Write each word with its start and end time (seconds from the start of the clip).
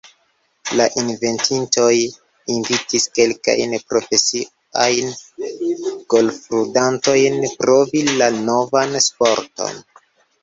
La 0.77 0.85
inventintoj 0.99 1.89
invitis 2.53 3.03
kelkajn 3.17 3.75
profesiajn 3.91 5.13
golfludantojn 6.15 7.39
provi 7.61 8.05
la 8.23 8.31
novan 8.39 8.99
sporton. 9.09 9.79